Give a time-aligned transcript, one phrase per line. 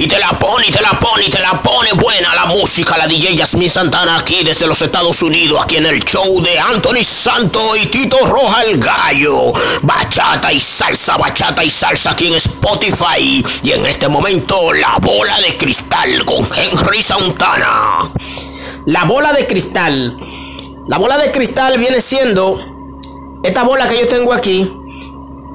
[0.00, 2.96] Y te la pone, y te la pone, y te la pone buena la música,
[2.96, 7.02] la DJ Yasmin Santana aquí desde los Estados Unidos, aquí en el show de Anthony
[7.02, 9.52] Santo y Tito Roja el Gallo.
[9.82, 13.44] Bachata y salsa, bachata y salsa aquí en Spotify.
[13.64, 18.12] Y en este momento, la bola de cristal con Henry Santana.
[18.86, 20.16] La bola de cristal.
[20.86, 22.56] La bola de cristal viene siendo
[23.42, 24.77] esta bola que yo tengo aquí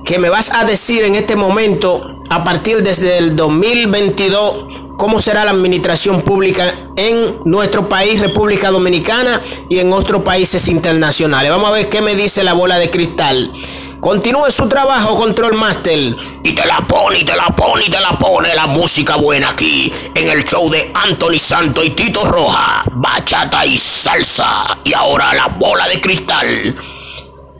[0.03, 4.65] que me vas a decir en este momento, a partir desde el 2022,
[4.97, 11.51] cómo será la administración pública en nuestro país, República Dominicana, y en otros países internacionales.
[11.51, 13.51] Vamos a ver qué me dice la bola de cristal.
[14.01, 15.97] Continúe su trabajo, Control Master.
[16.43, 19.51] Y te la pone, y te la pone, y te la pone la música buena
[19.51, 24.65] aquí, en el show de Anthony Santo y Tito Roja, bachata y salsa.
[24.83, 26.75] Y ahora la bola de cristal.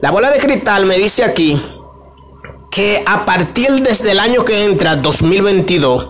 [0.02, 1.58] La bola de cristal me dice aquí
[2.74, 6.10] que a partir desde el año que entra, 2022,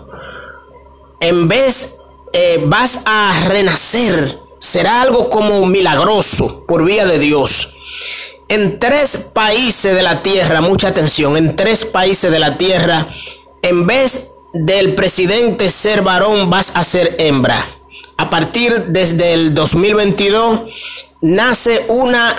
[1.19, 1.97] en vez
[2.31, 7.69] eh, vas a renacer, será algo como milagroso por vía de Dios.
[8.47, 13.07] En tres países de la tierra, mucha atención, en tres países de la tierra,
[13.61, 17.65] en vez del presidente ser varón, vas a ser hembra.
[18.15, 20.61] A partir desde el 2022,
[21.19, 22.35] nace una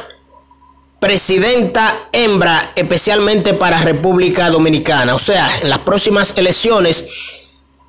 [1.04, 5.14] presidenta hembra especialmente para República Dominicana.
[5.14, 7.04] O sea, en las próximas elecciones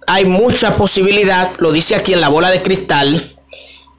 [0.06, 3.38] hay mucha posibilidad, lo dice aquí en la bola de cristal,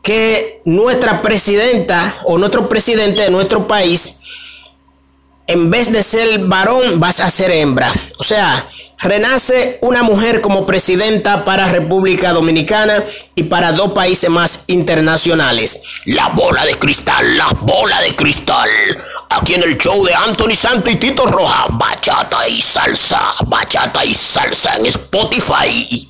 [0.03, 4.17] que nuestra presidenta o nuestro presidente de nuestro país,
[5.47, 7.93] en vez de ser varón, vas a ser hembra.
[8.19, 8.67] O sea,
[8.99, 15.81] renace una mujer como presidenta para República Dominicana y para dos países más internacionales.
[16.07, 18.69] La bola de cristal, la bola de cristal.
[19.29, 24.15] Aquí en el show de Anthony Santo y Tito Roja, bachata y salsa, bachata y
[24.15, 26.09] salsa en Spotify.